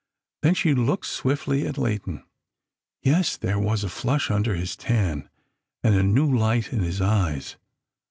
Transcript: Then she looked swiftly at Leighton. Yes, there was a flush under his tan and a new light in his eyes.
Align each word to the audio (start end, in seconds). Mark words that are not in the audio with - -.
Then 0.41 0.55
she 0.55 0.73
looked 0.73 1.05
swiftly 1.05 1.67
at 1.67 1.77
Leighton. 1.77 2.23
Yes, 3.03 3.37
there 3.37 3.59
was 3.59 3.83
a 3.83 3.87
flush 3.87 4.31
under 4.31 4.55
his 4.55 4.75
tan 4.75 5.29
and 5.83 5.93
a 5.93 6.01
new 6.01 6.35
light 6.35 6.73
in 6.73 6.79
his 6.79 7.01
eyes. 7.01 7.55